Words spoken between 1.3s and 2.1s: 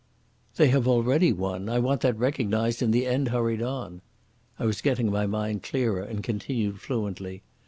won. I want